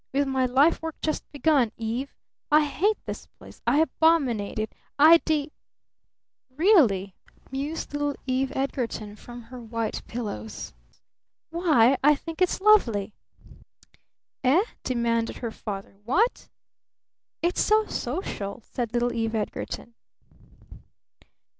[0.13, 2.11] With my life work just begun, Eve!
[2.51, 3.61] I hate this place!
[3.67, 4.73] I abominate it!
[4.97, 5.51] I de"
[6.57, 7.13] "Really?"
[7.51, 10.73] mused little Eve Edgarton from her white pillows.
[11.51, 13.13] "Why I think it's lovely."
[14.43, 15.99] "Eh?" demanded her father.
[16.03, 16.49] "What?
[17.43, 19.93] Eh?" "It's so social," said little Eve Edgarton.